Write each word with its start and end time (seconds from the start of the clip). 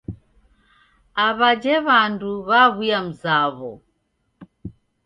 Aw'ajhe 1.25 1.75
w'andu 1.85 2.31
waw'uya 2.49 2.99
mzaw'o. 3.07 3.71